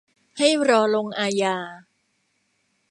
[0.37, 1.57] ให้รอลงอาญา